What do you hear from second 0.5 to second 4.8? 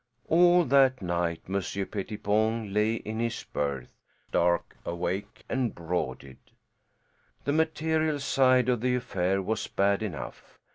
that night Monsieur Pettipon lay in his berth, stark